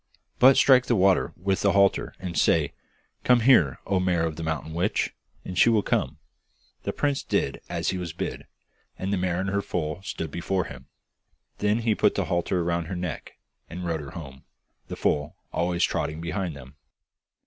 [0.39, 2.73] But strike the water with the halter and say,
[3.23, 5.13] "Come here, O mare of the mountain witch!"
[5.45, 6.17] and she will come.'
[6.81, 8.47] The prince did as he was bid,
[8.97, 10.87] and the mare and her foal stood before him.
[11.59, 13.33] Then he put the halter round her neck,
[13.69, 14.43] and rode her home,
[14.87, 16.77] the foal always trotting behind them.